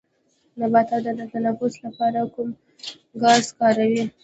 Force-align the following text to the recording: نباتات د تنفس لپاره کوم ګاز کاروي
نباتات 0.59 1.03
د 1.19 1.21
تنفس 1.31 1.73
لپاره 1.85 2.19
کوم 2.33 2.49
ګاز 3.21 3.45
کاروي 3.57 4.03